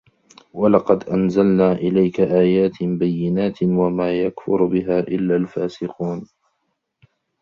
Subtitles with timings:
[0.53, 6.27] وَلَقَدْ أَنْزَلْنَا إِلَيْكَ آيَاتٍ بَيِّنَاتٍ ۖ وَمَا يَكْفُرُ بِهَا إِلَّا الْفَاسِقُونَ